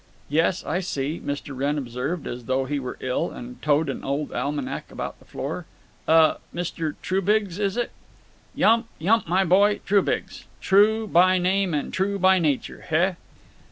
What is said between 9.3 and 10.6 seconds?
boy. Trubiggs.